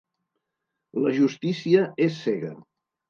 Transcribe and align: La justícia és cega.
La 1.03 1.13
justícia 1.19 1.85
és 2.07 2.21
cega. 2.27 2.51